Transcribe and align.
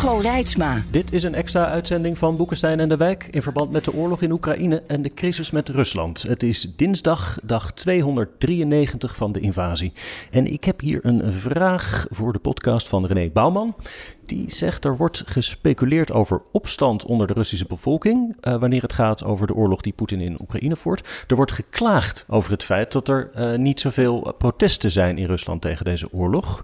Hugo. 0.00 0.20
Dit 0.90 1.12
is 1.12 1.22
een 1.22 1.34
extra 1.34 1.66
uitzending 1.66 2.18
van 2.18 2.36
Boekenstein 2.36 2.80
en 2.80 2.88
de 2.88 2.96
Wijk 2.96 3.28
in 3.30 3.42
verband 3.42 3.70
met 3.70 3.84
de 3.84 3.92
oorlog 3.92 4.22
in 4.22 4.30
Oekraïne 4.30 4.82
en 4.86 5.02
de 5.02 5.14
crisis 5.14 5.50
met 5.50 5.68
Rusland. 5.68 6.22
Het 6.22 6.42
is 6.42 6.72
dinsdag, 6.76 7.38
dag 7.42 7.72
293 7.72 9.16
van 9.16 9.32
de 9.32 9.40
invasie. 9.40 9.92
En 10.30 10.46
ik 10.46 10.64
heb 10.64 10.80
hier 10.80 11.00
een 11.02 11.32
vraag 11.32 12.06
voor 12.10 12.32
de 12.32 12.38
podcast 12.38 12.88
van 12.88 13.06
René 13.06 13.30
Bouwman. 13.30 13.74
Die 14.26 14.44
zegt 14.50 14.84
er 14.84 14.96
wordt 14.96 15.22
gespeculeerd 15.26 16.12
over 16.12 16.42
opstand 16.52 17.04
onder 17.04 17.26
de 17.26 17.32
Russische 17.32 17.66
bevolking. 17.66 18.36
Uh, 18.40 18.56
wanneer 18.56 18.82
het 18.82 18.92
gaat 18.92 19.24
over 19.24 19.46
de 19.46 19.54
oorlog 19.54 19.80
die 19.80 19.92
Poetin 19.92 20.20
in 20.20 20.40
Oekraïne 20.40 20.76
voert. 20.76 21.24
Er 21.26 21.36
wordt 21.36 21.52
geklaagd 21.52 22.24
over 22.28 22.50
het 22.50 22.62
feit 22.62 22.92
dat 22.92 23.08
er 23.08 23.30
uh, 23.38 23.54
niet 23.54 23.80
zoveel 23.80 24.34
protesten 24.38 24.90
zijn 24.90 25.18
in 25.18 25.26
Rusland 25.26 25.62
tegen 25.62 25.84
deze 25.84 26.12
oorlog. 26.12 26.62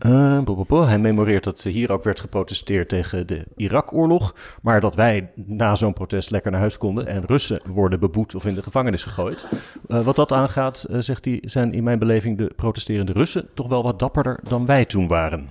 Uh, 0.00 0.40
bo, 0.40 0.54
bo, 0.54 0.64
bo. 0.64 0.82
Hij 0.84 0.98
memoreert 0.98 1.44
dat 1.44 1.62
hier 1.62 1.92
ook 1.92 2.04
werd 2.04 2.20
geprotesteerd 2.20 2.88
tegen 2.88 3.26
de 3.26 3.46
Irak-oorlog. 3.56 4.34
Maar 4.62 4.80
dat 4.80 4.94
wij 4.94 5.30
na 5.34 5.76
zo'n 5.76 5.92
protest 5.92 6.30
lekker 6.30 6.50
naar 6.50 6.60
huis 6.60 6.78
konden. 6.78 7.06
En 7.06 7.24
Russen 7.26 7.60
worden 7.64 8.00
beboet 8.00 8.34
of 8.34 8.44
in 8.44 8.54
de 8.54 8.62
gevangenis 8.62 9.02
gegooid. 9.02 9.48
Uh, 9.88 10.00
wat 10.00 10.16
dat 10.16 10.32
aangaat, 10.32 10.86
uh, 10.90 10.98
zegt 11.00 11.24
hij, 11.24 11.38
zijn 11.44 11.72
in 11.72 11.84
mijn 11.84 11.98
beleving 11.98 12.38
de 12.38 12.52
protesterende 12.56 13.12
Russen 13.12 13.48
toch 13.54 13.68
wel 13.68 13.82
wat 13.82 13.98
dapperder 13.98 14.40
dan 14.48 14.66
wij 14.66 14.84
toen 14.84 15.08
waren. 15.08 15.48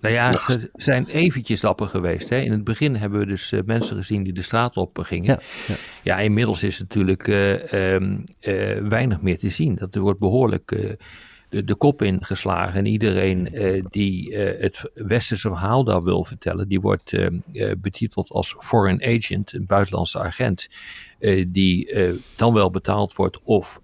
Nou 0.00 0.14
ja, 0.14 0.32
ze 0.32 0.70
zijn 0.74 1.06
eventjes 1.06 1.60
dapper 1.60 1.86
geweest. 1.86 2.28
Hè. 2.28 2.36
In 2.40 2.52
het 2.52 2.64
begin 2.64 2.96
hebben 2.96 3.18
we 3.18 3.26
dus 3.26 3.52
uh, 3.52 3.60
mensen 3.66 3.96
gezien 3.96 4.22
die 4.22 4.32
de 4.32 4.42
straat 4.42 4.76
op 4.76 4.98
gingen. 4.98 5.26
Ja, 5.26 5.40
ja. 5.66 5.74
ja 6.02 6.18
inmiddels 6.18 6.62
is 6.62 6.78
natuurlijk 6.78 7.26
uh, 7.26 7.72
um, 7.94 8.24
uh, 8.40 8.78
weinig 8.88 9.20
meer 9.20 9.38
te 9.38 9.50
zien. 9.50 9.74
Dat 9.74 9.94
wordt 9.94 10.18
behoorlijk 10.18 10.96
de, 11.56 11.64
de, 11.64 11.74
kop 11.74 12.02
ingeslagen. 12.02 12.78
En 12.78 12.86
iedereen 12.86 13.48
die 13.90 14.36
het 14.36 14.90
westerse 14.94 15.48
verhaal 15.48 15.84
daar 15.84 16.02
wil 16.02 16.24
vertellen, 16.24 16.68
die 16.68 16.80
wordt 16.80 17.12
betiteld 17.78 18.30
als 18.30 18.56
foreign 18.58 19.02
agent, 19.02 19.52
een 19.52 19.66
buitenlandse 19.66 20.18
agent. 20.18 20.68
die 21.48 21.94
dan 22.36 22.52
wel 22.54 22.70
betaald 22.70 23.14
wordt 23.14 23.40
of 23.42 23.80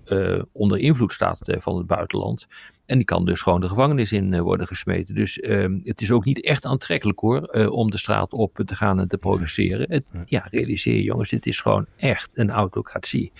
onder 0.52 0.78
invloed 0.78 1.12
staat 1.12 1.56
van 1.58 1.76
het 1.76 1.86
buitenland. 1.86 2.46
En 2.92 2.98
die 2.98 3.06
kan 3.06 3.24
dus 3.24 3.40
gewoon 3.40 3.60
de 3.60 3.68
gevangenis 3.68 4.12
in 4.12 4.40
worden 4.40 4.66
gesmeten. 4.66 5.14
Dus 5.14 5.38
uh, 5.38 5.66
het 5.82 6.00
is 6.00 6.10
ook 6.10 6.24
niet 6.24 6.44
echt 6.44 6.64
aantrekkelijk 6.64 7.18
hoor, 7.18 7.48
uh, 7.52 7.72
om 7.72 7.90
de 7.90 7.98
straat 7.98 8.32
op 8.32 8.62
te 8.64 8.76
gaan 8.76 9.00
en 9.00 9.08
te 9.08 9.18
produceren. 9.18 9.86
Het, 9.90 10.04
ja, 10.26 10.46
realiseer 10.50 10.94
je 10.94 11.02
jongens, 11.02 11.30
het 11.30 11.46
is 11.46 11.60
gewoon 11.60 11.86
echt 11.96 12.30
een 12.32 12.50
autocratie. 12.50 13.32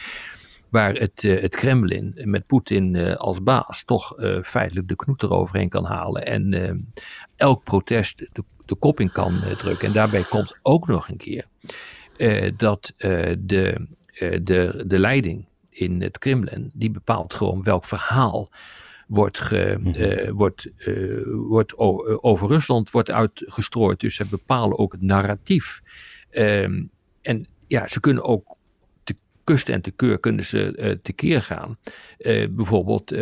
Waar 0.72 0.94
het, 0.94 1.22
het 1.22 1.56
Kremlin 1.56 2.12
met 2.24 2.46
Poetin 2.46 3.16
als 3.16 3.42
baas 3.42 3.84
toch 3.84 4.14
feitelijk 4.42 4.88
de 4.88 4.96
knoet 4.96 5.22
eroverheen 5.22 5.68
kan 5.68 5.84
halen. 5.84 6.26
En 6.26 6.52
ehm, 6.52 6.78
elk 7.36 7.64
protest 7.64 8.18
de, 8.18 8.44
de 8.64 8.74
kop 8.74 9.00
in 9.00 9.12
kan 9.12 9.40
drukken. 9.58 9.88
En 9.88 9.94
daarbij 9.94 10.22
komt 10.22 10.58
ook 10.62 10.86
nog 10.86 11.08
een 11.08 11.16
keer 11.16 11.44
dat 12.56 12.94
de, 12.96 13.86
de, 14.42 14.84
de 14.86 14.98
leiding 14.98 15.46
in 15.70 16.02
het 16.02 16.18
Kremlin, 16.18 16.70
die 16.74 16.90
bepaalt 16.90 17.34
gewoon 17.34 17.62
welk 17.62 17.84
verhaal 17.84 18.50
wordt, 19.06 19.38
ge, 19.38 19.78
uh, 19.82 20.30
wordt, 20.30 20.70
uh, 20.76 21.22
wordt 21.26 21.78
over 22.22 22.48
Rusland 22.48 22.90
wordt 22.90 23.10
uitgestrooid. 23.10 24.00
Dus 24.00 24.14
ze 24.14 24.26
bepalen 24.26 24.78
ook 24.78 24.92
het 24.92 25.02
narratief. 25.02 25.82
Um, 26.30 26.90
en 27.20 27.46
ja, 27.66 27.88
ze 27.88 28.00
kunnen 28.00 28.22
ook 28.22 28.56
kust 29.44 29.68
en 29.68 29.80
te 29.80 29.90
keur 29.90 30.18
kunnen 30.18 30.44
ze 30.44 30.76
uh, 30.76 30.90
tekeer 31.02 31.42
gaan. 31.42 31.78
bijvoorbeeld 32.50 33.14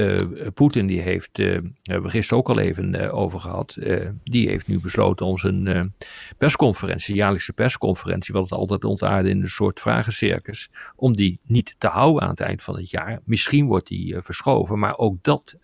Poetin, 0.54 0.86
die 0.86 1.00
heeft, 1.00 1.36
hebben 1.36 2.02
we 2.02 2.10
gisteren 2.10 2.38
ook 2.38 2.48
al 2.48 2.58
even 2.58 3.12
over 3.12 3.40
gehad, 3.40 3.76
die 4.24 4.48
heeft 4.48 4.68
nu 4.68 4.80
besloten 4.80 5.26
om 5.26 5.38
zijn 5.38 5.94
persconferentie, 6.38 7.14
jaarlijkse 7.14 7.52
persconferentie, 7.52 8.34
wat 8.34 8.42
het 8.42 8.52
altijd 8.52 8.84
ontaarde 8.84 9.28
in 9.28 9.42
een 9.42 9.48
soort 9.48 9.80
vragencircus, 9.80 10.70
om 10.96 11.16
die 11.16 11.40
niet 11.42 11.74
te 11.78 11.86
houden 11.86 12.22
aan 12.22 12.30
het 12.30 12.40
eind 12.40 12.62
van 12.62 12.76
het 12.76 12.90
jaar. 12.90 13.20
Misschien 13.24 13.66
wordt 13.66 13.88
die 13.88 14.16
verschoven, 14.18 14.78
maar 14.78 14.98
ook 14.98 15.16
dat 15.22 15.56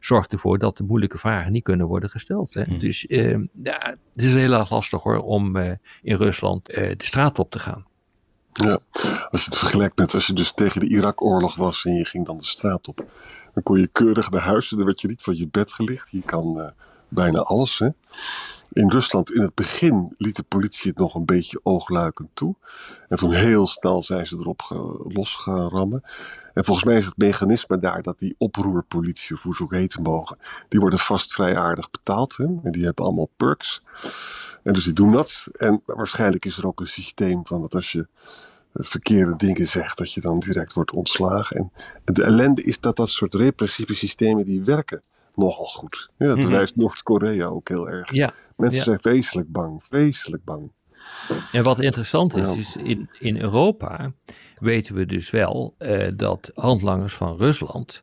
zorgt 0.00 0.32
ervoor 0.32 0.58
dat 0.58 0.76
de 0.76 0.84
moeilijke 0.84 1.18
vragen 1.18 1.52
niet 1.52 1.62
kunnen 1.62 1.86
worden 1.86 2.10
gesteld. 2.10 2.54
Hè. 2.54 2.62
Hmm. 2.62 2.78
Dus 2.78 3.04
ja, 3.08 3.96
het 4.12 4.22
is 4.22 4.32
heel 4.32 4.52
erg 4.52 4.70
lastig 4.70 5.02
hoor 5.02 5.18
om 5.18 5.56
in 6.02 6.16
Rusland 6.16 6.66
de 6.66 6.94
straat 6.98 7.38
op 7.38 7.50
te 7.50 7.58
gaan. 7.58 7.86
Ja, 8.62 8.78
als 9.30 9.44
je 9.44 9.50
het 9.50 9.58
vergelijkt 9.58 9.98
met 9.98 10.14
als 10.14 10.26
je 10.26 10.32
dus 10.32 10.52
tegen 10.52 10.80
de 10.80 10.88
Irak-oorlog 10.88 11.56
was 11.56 11.84
en 11.84 11.92
je 11.92 12.04
ging 12.04 12.26
dan 12.26 12.38
de 12.38 12.44
straat 12.44 12.88
op, 12.88 13.04
dan 13.54 13.62
kon 13.62 13.80
je 13.80 13.86
keurig 13.86 14.30
naar 14.30 14.40
huis 14.40 14.70
en 14.70 14.76
dan 14.76 14.86
werd 14.86 15.00
je 15.00 15.08
niet 15.08 15.22
van 15.22 15.36
je 15.36 15.48
bed 15.48 15.72
gelicht. 15.72 16.10
Je 16.10 16.22
kan 16.24 16.72
bijna 17.14 17.38
alles. 17.38 17.78
Hè. 17.78 17.88
In 18.72 18.90
Rusland 18.90 19.32
in 19.32 19.42
het 19.42 19.54
begin 19.54 20.14
liet 20.18 20.36
de 20.36 20.42
politie 20.42 20.90
het 20.90 20.98
nog 20.98 21.14
een 21.14 21.24
beetje 21.24 21.60
oogluikend 21.62 22.28
toe. 22.34 22.54
En 23.08 23.16
toen 23.16 23.32
heel 23.32 23.66
snel 23.66 24.02
zijn 24.02 24.26
ze 24.26 24.36
erop 24.36 24.62
los 25.08 25.34
gaan 25.34 25.68
rammen. 25.68 26.02
En 26.54 26.64
volgens 26.64 26.86
mij 26.86 26.96
is 26.96 27.04
het 27.04 27.16
mechanisme 27.16 27.78
daar 27.78 28.02
dat 28.02 28.18
die 28.18 28.34
oproerpolitie, 28.38 29.36
of 29.36 29.42
hoe 29.42 29.54
ze 29.54 29.62
ook 29.62 29.72
heten 29.72 30.02
mogen, 30.02 30.38
die 30.68 30.80
worden 30.80 30.98
vast 30.98 31.32
vrij 31.32 31.56
aardig 31.56 31.90
betaald. 31.90 32.36
Hè? 32.36 32.44
En 32.44 32.72
die 32.72 32.84
hebben 32.84 33.04
allemaal 33.04 33.30
perks. 33.36 33.82
En 34.62 34.72
dus 34.72 34.84
die 34.84 34.92
doen 34.92 35.12
dat. 35.12 35.46
En 35.52 35.82
waarschijnlijk 35.86 36.44
is 36.44 36.56
er 36.56 36.66
ook 36.66 36.80
een 36.80 36.86
systeem 36.86 37.46
van 37.46 37.60
dat 37.60 37.74
als 37.74 37.92
je 37.92 38.06
verkeerde 38.74 39.36
dingen 39.36 39.68
zegt, 39.68 39.98
dat 39.98 40.12
je 40.12 40.20
dan 40.20 40.38
direct 40.38 40.72
wordt 40.72 40.92
ontslagen. 40.92 41.56
En 42.04 42.14
de 42.14 42.24
ellende 42.24 42.62
is 42.62 42.80
dat 42.80 42.96
dat 42.96 43.10
soort 43.10 43.34
repressieve 43.34 43.94
systemen 43.94 44.44
die 44.44 44.62
werken 44.62 45.02
nogal 45.34 45.66
goed. 45.66 46.10
Ja, 46.16 46.26
dat 46.26 46.36
bewijst 46.36 46.74
mm-hmm. 46.74 46.82
Noord-Korea 46.82 47.46
ook 47.46 47.68
heel 47.68 47.88
erg. 47.88 48.12
Ja, 48.12 48.32
Mensen 48.56 48.78
ja. 48.78 48.84
zijn 48.84 49.00
vreselijk 49.00 49.52
bang, 49.52 49.84
vreselijk 49.84 50.44
bang. 50.44 50.72
En 51.52 51.62
wat 51.62 51.80
interessant 51.80 52.36
is, 52.36 52.56
is 52.56 52.76
in, 52.76 53.08
in 53.18 53.40
Europa 53.40 54.12
weten 54.58 54.94
we 54.94 55.06
dus 55.06 55.30
wel 55.30 55.74
uh, 55.78 56.08
dat 56.16 56.50
handlangers 56.54 57.14
van 57.14 57.36
Rusland, 57.36 58.02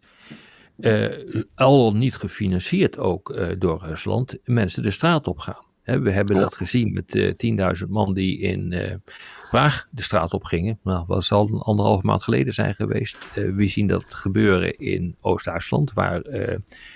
uh, 0.78 1.44
al 1.56 1.94
niet 1.94 2.16
gefinancierd 2.16 2.97
ook 2.97 3.30
uh, 3.30 3.47
door 3.58 3.81
Rusland, 3.84 4.38
mensen 4.44 4.84
de 4.84 4.91
straat 4.91 5.28
op 5.28 5.40
gaan. 5.40 5.66
We 6.00 6.12
hebben 6.12 6.35
dat 6.35 6.56
gezien 6.56 6.94
met 6.94 7.35
10.000 7.84 7.90
man 7.90 8.13
die 8.13 8.40
in 8.40 8.75
Praag 9.50 9.88
de 9.91 10.02
straat 10.02 10.34
op 10.34 10.44
gingen. 10.44 10.79
Nou, 10.84 11.06
dat 11.07 11.24
zal 11.24 11.47
een 11.47 11.59
anderhalf 11.59 12.02
maand 12.02 12.24
geleden 12.24 12.53
zijn 12.53 12.75
geweest. 12.75 13.28
we 13.34 13.68
zien 13.68 13.88
dat 13.88 14.06
gebeuren 14.07 14.78
in 14.78 15.16
Oost-Duitsland, 15.22 15.94
waar 15.94 16.22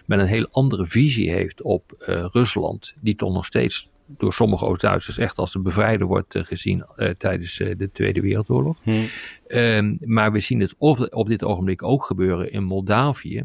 men 0.06 0.20
een 0.20 0.28
heel 0.28 0.48
andere 0.52 0.86
visie 0.86 1.32
heeft 1.32 1.62
op 1.62 1.94
Rusland, 2.32 2.94
die 3.00 3.16
toch 3.16 3.34
nog 3.34 3.46
steeds 3.46 3.90
door 4.06 4.34
sommige 4.34 4.66
Oost-Duitsers 4.66 5.18
echt 5.18 5.38
als 5.38 5.56
een 5.56 5.64
bevrijder 5.64 6.08
wordt 6.08 6.36
uh, 6.36 6.44
gezien 6.44 6.86
uh, 6.98 7.10
tijdens 7.10 7.60
uh, 7.60 7.74
de 7.78 7.92
Tweede 7.92 8.22
Wereldoorlog. 8.22 8.78
Hmm. 8.84 9.06
Um, 9.48 9.98
maar 10.02 10.32
we 10.32 10.40
zien 10.40 10.60
het 10.60 10.76
op, 10.78 11.08
op, 11.10 11.28
dit 11.28 11.44
ogenblik 11.44 11.84
ook 11.84 12.06
gebeuren 12.06 12.52
in 12.52 12.64
Moldavië. 12.64 13.44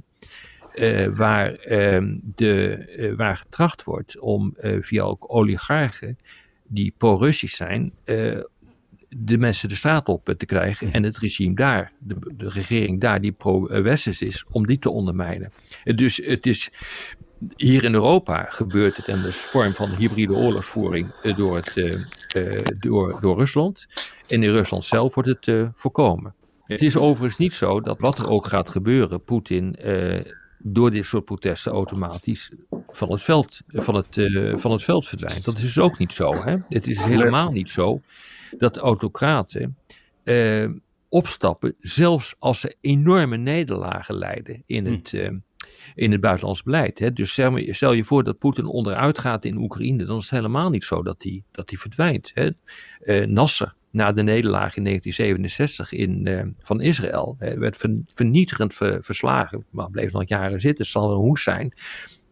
Waar, 1.15 1.73
um, 1.95 2.21
de, 2.35 3.15
waar 3.17 3.37
getracht 3.37 3.85
wordt 3.85 4.21
om 4.21 4.55
via 4.81 5.03
ook 5.03 5.25
oligarchen 5.29 6.19
die 6.67 6.95
pro-Russisch 6.97 7.57
zijn, 7.57 7.93
de 9.09 9.39
mensen 9.39 9.69
de 9.69 9.75
straat 9.75 10.09
op 10.09 10.35
te 10.37 10.47
krijgen 10.47 10.93
en 10.93 11.03
het 11.03 11.19
regime 11.19 11.55
daar, 11.55 11.93
de, 11.99 12.17
de 12.37 12.49
regering 12.49 13.01
daar 13.01 13.21
die 13.21 13.33
pro-Westers 13.33 14.23
is, 14.23 14.45
om 14.51 14.67
die 14.67 14.79
te 14.79 14.91
ondermijnen. 14.91 15.53
Dus 15.85 16.17
het 16.17 16.47
is 16.47 16.71
hier 17.57 17.85
in 17.85 17.95
Europa 17.95 18.43
gebeurt 18.43 18.97
het 18.97 19.09
in 19.09 19.23
de 19.23 19.33
vorm 19.33 19.73
van 19.73 19.91
hybride 19.91 20.35
oorlogsvoering 20.35 21.15
door, 21.37 21.57
het, 21.57 21.75
door, 22.79 23.19
door 23.21 23.37
Rusland. 23.37 23.87
En 24.29 24.43
in 24.43 24.51
Rusland 24.51 24.85
zelf 24.85 25.15
wordt 25.15 25.47
het 25.47 25.73
voorkomen. 25.75 26.35
Het 26.65 26.83
is 26.83 26.97
overigens 26.97 27.39
niet 27.39 27.53
zo 27.53 27.81
dat 27.81 28.01
wat 28.01 28.19
er 28.19 28.31
ook 28.31 28.47
gaat 28.47 28.69
gebeuren, 28.69 29.25
Poetin 29.25 29.77
door 30.63 30.91
dit 30.91 31.07
soort 31.07 31.25
protesten 31.25 31.73
automatisch 31.73 32.51
van 32.89 33.13
het 33.13 33.23
veld, 33.23 33.61
van 33.69 33.95
het, 33.95 34.31
van 34.61 34.73
het 34.73 34.83
veld 34.83 35.09
verdwijnt. 35.09 35.45
Dat 35.45 35.57
is 35.57 35.63
dus 35.63 35.79
ook 35.79 35.99
niet 35.99 36.13
zo. 36.13 36.45
Hè? 36.45 36.57
Het 36.69 36.87
is 36.87 36.99
helemaal 36.99 37.51
niet 37.51 37.71
zo 37.71 38.01
dat 38.59 38.77
autocraten 38.77 39.79
opstappen, 41.09 41.75
zelfs 41.81 42.35
als 42.39 42.61
ze 42.61 42.77
enorme 42.81 43.37
nederlagen 43.37 44.15
leiden 44.15 44.63
in 44.67 44.87
het 44.87 45.31
in 45.95 46.13
het 46.13 46.21
buitenlands 46.21 46.63
beleid. 46.63 46.99
Hè. 46.99 47.13
Dus 47.13 47.33
stel 47.71 47.93
je 47.93 48.05
voor 48.05 48.25
dat 48.25 48.39
Poetin 48.39 48.67
onderuit 48.67 49.19
gaat 49.19 49.45
in 49.45 49.57
Oekraïne, 49.57 50.05
dan 50.05 50.17
is 50.17 50.23
het 50.23 50.33
helemaal 50.33 50.71
niet 50.71 50.85
zo 50.85 51.03
dat 51.03 51.23
hij 51.23 51.43
dat 51.51 51.73
verdwijnt. 51.75 52.33
Hè. 52.35 52.51
Nasser, 53.27 53.75
na 53.91 54.13
de 54.13 54.23
nederlaag 54.23 54.77
in 54.77 54.85
1967 54.85 55.93
in, 55.93 56.27
uh, 56.27 56.43
van 56.63 56.81
Israël, 56.81 57.37
werd 57.39 57.77
vernietigend 58.13 58.75
verslagen, 59.01 59.65
maar 59.71 59.91
bleef 59.91 60.13
nog 60.13 60.29
jaren 60.29 60.61
zitten, 60.61 60.87
zal 60.87 61.11
een 61.11 61.17
hoes 61.17 61.43
zijn 61.43 61.75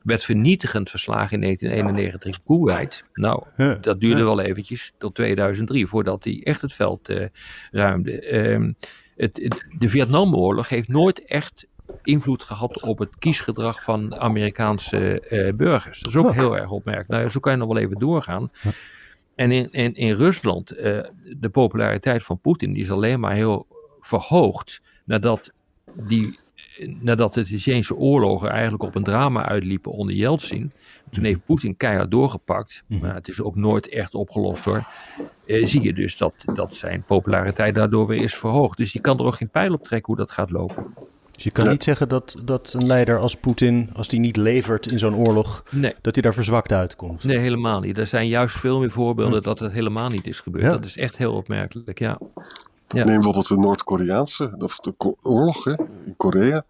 werd 0.08 0.24
vernietigend 0.24 0.90
verslagen 0.90 1.34
in 1.34 1.40
1991 1.40 2.34
in 2.34 2.44
Kuwait. 2.46 3.04
Nou, 3.12 3.42
dat 3.80 4.00
duurde 4.00 4.22
wel 4.22 4.40
eventjes 4.40 4.92
tot 4.98 5.14
2003 5.14 5.86
voordat 5.86 6.24
hij 6.24 6.40
echt 6.44 6.60
het 6.60 6.72
veld 6.72 7.10
uh, 7.10 7.26
ruimde. 7.70 8.20
Ehm, 8.20 8.72
het, 9.16 9.64
de 9.78 9.88
Vietnamoorlog 9.88 10.68
heeft 10.68 10.88
nooit 10.88 11.24
echt 11.24 11.66
invloed 12.02 12.42
gehad 12.42 12.82
op 12.82 12.98
het 12.98 13.18
kiesgedrag 13.18 13.82
van 13.82 14.16
Amerikaanse 14.16 15.22
uh, 15.30 15.52
burgers. 15.54 16.00
Dat 16.00 16.12
is 16.12 16.18
ook 16.18 16.32
heel 16.32 16.56
erg 16.56 16.70
opmerkelijk. 16.70 17.10
Nou, 17.10 17.28
zo 17.28 17.40
kan 17.40 17.52
je 17.52 17.58
nog 17.58 17.68
wel 17.68 17.78
even 17.78 17.98
doorgaan. 17.98 18.50
En 19.38 19.50
in, 19.50 19.68
in, 19.70 19.94
in 19.94 20.14
Rusland, 20.14 20.76
uh, 20.76 21.00
de 21.38 21.48
populariteit 21.52 22.22
van 22.22 22.40
Poetin 22.40 22.72
die 22.72 22.82
is 22.82 22.90
alleen 22.90 23.20
maar 23.20 23.34
heel 23.34 23.66
verhoogd 24.00 24.82
nadat 25.04 25.52
die 25.94 26.38
nadat 26.86 27.34
de 27.34 27.42
Tsjechische 27.42 27.96
oorlogen 27.96 28.50
eigenlijk 28.50 28.82
op 28.82 28.94
een 28.94 29.02
drama 29.02 29.44
uitliepen 29.44 29.92
onder 29.92 30.14
Yeltsin. 30.14 30.72
Toen 31.10 31.24
heeft 31.24 31.44
Poetin 31.44 31.76
keihard 31.76 32.10
doorgepakt, 32.10 32.82
mhm. 32.86 33.00
maar 33.00 33.14
het 33.14 33.28
is 33.28 33.40
ook 33.40 33.56
nooit 33.56 33.88
echt 33.88 34.14
opgelost 34.14 34.64
hoor. 34.64 34.82
Eh, 35.46 35.66
zie 35.66 35.82
je 35.82 35.92
dus 35.92 36.16
dat, 36.16 36.34
dat 36.54 36.74
zijn 36.74 37.02
populariteit 37.02 37.74
daardoor 37.74 38.06
weer 38.06 38.22
is 38.22 38.34
verhoogd. 38.34 38.76
Dus 38.76 38.92
je 38.92 39.00
kan 39.00 39.18
er 39.18 39.24
ook 39.24 39.36
geen 39.36 39.50
pijl 39.50 39.72
op 39.72 39.84
trekken 39.84 40.06
hoe 40.06 40.24
dat 40.24 40.30
gaat 40.30 40.50
lopen. 40.50 40.94
Dus 41.38 41.46
je 41.46 41.52
kan 41.52 41.68
niet 41.68 41.82
zeggen 41.82 42.08
dat, 42.08 42.34
dat 42.44 42.72
een 42.72 42.86
leider 42.86 43.18
als 43.18 43.34
Poetin, 43.36 43.90
als 43.92 44.08
die 44.08 44.20
niet 44.20 44.36
levert 44.36 44.92
in 44.92 44.98
zo'n 44.98 45.16
oorlog, 45.16 45.62
dat 46.00 46.14
hij 46.14 46.22
daar 46.22 46.34
verzwakt 46.34 46.72
uitkomt. 46.72 47.24
Nee, 47.24 47.38
helemaal 47.38 47.80
niet. 47.80 47.98
Er 47.98 48.06
zijn 48.06 48.28
juist 48.28 48.56
veel 48.56 48.78
meer 48.78 48.90
voorbeelden 48.90 49.42
dat 49.42 49.58
het 49.58 49.72
helemaal 49.72 50.08
niet 50.08 50.26
is 50.26 50.40
gebeurd. 50.40 50.64
Dat 50.64 50.84
is 50.84 50.96
echt 50.96 51.16
heel 51.16 51.32
opmerkelijk, 51.32 51.98
ja. 51.98 52.18
Ja. 52.88 53.04
Neem 53.04 53.14
bijvoorbeeld 53.14 53.48
de 53.48 53.56
Noord-Koreaanse, 53.56 54.54
of 54.58 54.76
de 54.76 54.94
oorlog 55.22 55.64
hè, 55.64 55.72
in 56.04 56.14
Korea. 56.16 56.64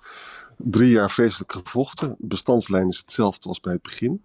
Drie 0.57 0.91
jaar 0.91 1.11
vreselijk 1.11 1.53
gevochten. 1.53 2.09
De 2.19 2.27
bestandslijn 2.27 2.89
is 2.89 2.99
hetzelfde 2.99 3.49
als 3.49 3.61
bij 3.61 3.73
het 3.73 3.83
begin. 3.83 4.21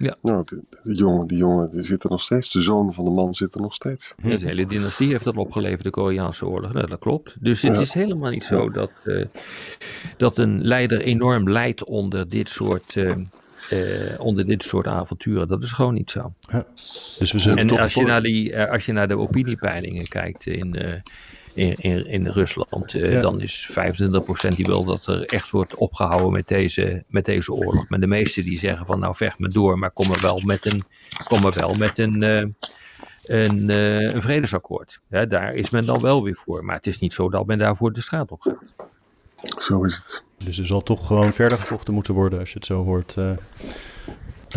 Ja. 0.00 0.16
Nou, 0.22 0.44
de, 0.44 0.94
jongen, 0.94 1.26
die 1.26 1.38
jongen 1.38 1.70
die 1.70 1.82
zit 1.82 2.04
er 2.04 2.10
nog 2.10 2.20
steeds. 2.20 2.50
De 2.50 2.62
zoon 2.62 2.94
van 2.94 3.04
de 3.04 3.10
man 3.10 3.34
zit 3.34 3.54
er 3.54 3.60
nog 3.60 3.74
steeds. 3.74 4.14
Ja, 4.22 4.36
de 4.36 4.46
hele 4.46 4.66
dynastie 4.66 5.08
heeft 5.08 5.24
dat 5.24 5.36
opgeleverd, 5.36 5.82
de 5.82 5.90
Koreaanse 5.90 6.46
oorlog. 6.46 6.72
Nou, 6.72 6.86
dat 6.86 6.98
klopt. 6.98 7.36
Dus 7.40 7.62
het 7.62 7.78
is 7.78 7.92
helemaal 7.92 8.30
niet 8.30 8.44
zo 8.44 8.70
dat, 8.70 8.90
uh, 9.04 9.24
dat 10.16 10.38
een 10.38 10.64
leider 10.64 11.00
enorm 11.00 11.50
lijdt 11.50 11.84
onder 11.84 12.28
dit 12.28 12.48
soort... 12.48 12.94
Uh, 12.94 13.10
uh, 13.72 14.20
onder 14.20 14.46
dit 14.46 14.62
soort 14.62 14.86
avonturen. 14.86 15.48
Dat 15.48 15.62
is 15.62 15.72
gewoon 15.72 15.94
niet 15.94 16.10
zo. 16.10 16.32
Ja. 16.40 16.66
Dus 17.18 17.32
we 17.32 17.38
zullen 17.38 17.58
en 17.58 17.78
als, 17.78 17.94
je 17.94 18.04
naar 18.04 18.22
die, 18.22 18.58
als 18.58 18.86
je 18.86 18.92
naar 18.92 19.08
de 19.08 19.18
opiniepeilingen 19.18 20.08
kijkt 20.08 20.46
in, 20.46 21.02
in, 21.54 21.74
in, 21.74 22.06
in 22.06 22.26
Rusland, 22.26 22.94
uh, 22.94 23.20
dan 23.20 23.40
is 23.40 23.70
25% 23.70 23.74
die 24.54 24.66
wil 24.66 24.84
dat 24.84 25.06
er 25.06 25.24
echt 25.24 25.50
wordt 25.50 25.74
opgehouden 25.74 26.32
met 26.32 26.48
deze, 26.48 27.04
met 27.06 27.24
deze 27.24 27.52
oorlog. 27.52 27.88
Maar 27.88 28.00
de 28.00 28.06
meesten 28.06 28.44
die 28.44 28.58
zeggen 28.58 28.86
van 28.86 28.98
nou 28.98 29.14
vecht 29.14 29.38
me 29.38 29.48
door, 29.48 29.78
maar 29.78 29.90
kom 29.90 30.12
er 30.12 30.20
wel 30.20 30.40
met 30.44 30.66
een, 30.66 30.84
kom 31.24 31.44
er 31.44 31.52
wel 31.54 31.74
met 31.74 31.98
een, 31.98 32.22
uh, 32.22 32.44
een, 33.22 33.68
uh, 33.68 34.12
een 34.12 34.20
vredesakkoord. 34.20 35.00
Ja, 35.08 35.24
daar 35.24 35.54
is 35.54 35.70
men 35.70 35.84
dan 35.84 36.00
wel 36.00 36.22
weer 36.22 36.38
voor. 36.44 36.64
Maar 36.64 36.76
het 36.76 36.86
is 36.86 36.98
niet 36.98 37.12
zo 37.12 37.30
dat 37.30 37.46
men 37.46 37.58
daarvoor 37.58 37.92
de 37.92 38.00
straat 38.00 38.30
op 38.30 38.40
gaat. 38.40 38.74
Zo 39.62 39.84
is 39.84 39.96
het. 39.96 40.22
Dus 40.38 40.58
er 40.58 40.66
zal 40.66 40.82
toch 40.82 41.06
gewoon 41.06 41.32
verder 41.32 41.58
gevochten 41.58 41.94
moeten 41.94 42.14
worden 42.14 42.38
als 42.38 42.48
je 42.48 42.54
het 42.54 42.66
zo 42.66 42.84
hoort. 42.84 43.16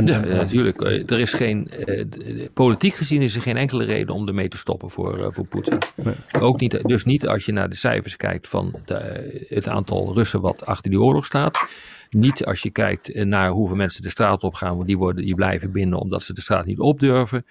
Ja, 0.01 0.19
natuurlijk. 0.19 0.81
Eh, 0.81 1.11
er 1.11 1.19
is 1.19 1.33
geen, 1.33 1.69
uh, 1.87 2.05
politiek 2.53 2.93
gezien 2.93 3.21
is 3.21 3.35
er 3.35 3.41
geen 3.41 3.57
enkele 3.57 3.83
reden 3.83 4.15
om 4.15 4.27
ermee 4.27 4.47
te 4.47 4.57
stoppen 4.57 4.89
voor, 4.89 5.19
uh, 5.19 5.27
voor 5.29 5.45
Poetin. 5.45 5.77
Nee. 5.95 6.13
Ook 6.39 6.59
niet, 6.59 6.81
dus 6.81 7.05
niet 7.05 7.27
als 7.27 7.45
je 7.45 7.51
naar 7.51 7.69
de 7.69 7.75
cijfers 7.75 8.15
kijkt 8.15 8.47
van 8.47 8.75
de, 8.85 9.45
het 9.49 9.67
aantal 9.67 10.13
Russen 10.13 10.41
wat 10.41 10.65
achter 10.65 10.91
die 10.91 11.01
oorlog 11.01 11.25
staat. 11.25 11.67
Niet 12.09 12.45
als 12.45 12.61
je 12.61 12.69
kijkt 12.69 13.15
naar 13.15 13.49
hoeveel 13.49 13.75
mensen 13.75 14.03
de 14.03 14.09
straat 14.09 14.43
op 14.43 14.53
gaan, 14.53 14.75
want 14.75 14.87
die, 14.87 14.97
worden, 14.97 15.25
die 15.25 15.35
blijven 15.35 15.71
binnen 15.71 15.99
omdat 15.99 16.23
ze 16.23 16.33
de 16.33 16.41
straat 16.41 16.65
niet 16.65 16.79
opdurven. 16.79 17.45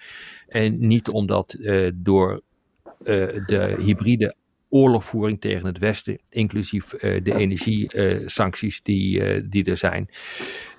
En 0.47 0.87
niet 0.87 1.09
omdat 1.09 1.57
door 1.93 2.41
de 3.03 3.75
hybride 3.79 4.35
oorlogvoering 4.69 5.41
tegen 5.41 5.65
het 5.65 5.77
Westen, 5.77 6.19
inclusief 6.29 6.85
de 6.99 7.35
energiesancties 7.35 8.81
die, 8.83 9.49
die 9.49 9.63
er 9.63 9.77
zijn. 9.77 10.09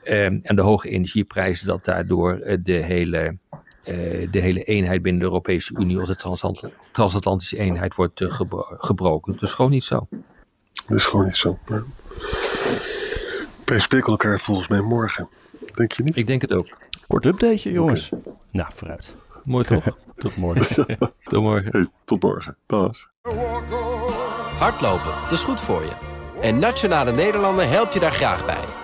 Ehm, 0.05 0.39
en 0.43 0.57
de 0.57 0.63
hoge 0.63 0.89
energieprijzen, 0.89 1.67
dat 1.67 1.85
daardoor 1.85 2.33
eh, 2.33 2.59
de 2.63 2.73
hele, 2.73 3.37
eh, 3.83 4.31
de 4.31 4.41
hele 4.41 4.63
eenheid 4.63 5.03
binnen 5.03 5.21
de 5.21 5.27
Europese 5.27 5.75
Unie, 5.79 6.01
of 6.01 6.07
de 6.07 6.17
transatlantische 6.93 7.59
eenheid, 7.59 7.95
wordt 7.95 8.21
uh, 8.21 8.41
gebroken. 8.79 9.33
Dat 9.33 9.43
is 9.43 9.53
gewoon 9.53 9.71
niet 9.71 9.85
zo. 9.85 10.09
Dat 10.87 10.97
is 10.97 11.05
gewoon 11.05 11.25
niet 11.25 11.35
zo. 11.35 11.59
Wij 13.65 13.79
spreken 13.79 14.11
elkaar 14.11 14.41
volgens 14.41 14.69
mij 14.69 14.81
morgen. 14.81 15.29
Denk 15.75 15.93
je 15.93 16.03
niet? 16.03 16.17
Ik 16.17 16.27
denk 16.27 16.43
het 16.43 16.53
ook. 16.53 16.77
Kort 17.07 17.25
updateje, 17.25 17.73
jongens. 17.73 18.11
Nou, 18.51 18.71
vooruit. 18.75 19.15
Mooi 19.43 19.65
toch? 19.65 19.85
tot 20.17 20.37
morgen. 20.37 20.87
tot 21.25 21.43
morgen. 21.43 21.71
Hey, 21.71 21.87
tot 22.05 22.23
morgen. 22.23 22.57
Dag. 22.67 23.11
Hardlopen, 24.59 25.13
dat 25.23 25.33
is 25.33 25.43
goed 25.43 25.61
voor 25.61 25.83
je. 25.83 25.93
En 26.41 26.59
Nationale 26.59 27.13
Nederlanden 27.13 27.69
helpt 27.69 27.95
je 27.95 28.01
daar 28.01 28.13
graag 28.13 28.47
bij. 28.47 28.64